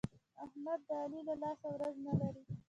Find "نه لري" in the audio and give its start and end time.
2.05-2.43